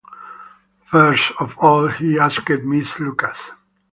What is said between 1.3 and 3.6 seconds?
of all, he asked Miss Lucas.